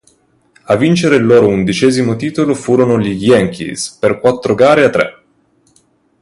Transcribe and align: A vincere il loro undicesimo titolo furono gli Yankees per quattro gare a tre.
A 0.65 0.75
vincere 0.77 1.17
il 1.17 1.25
loro 1.27 1.45
undicesimo 1.49 2.15
titolo 2.15 2.55
furono 2.55 2.97
gli 2.99 3.11
Yankees 3.23 3.91
per 3.91 4.19
quattro 4.19 4.55
gare 4.55 4.83
a 4.85 4.89
tre. 4.89 5.23